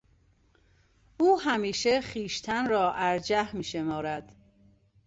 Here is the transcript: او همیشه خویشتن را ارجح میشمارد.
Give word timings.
او 1.19 1.39
همیشه 1.41 2.01
خویشتن 2.01 2.69
را 2.69 2.93
ارجح 2.93 3.55
میشمارد. 3.55 4.35